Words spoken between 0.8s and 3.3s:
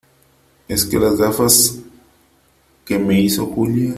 que las gafas que me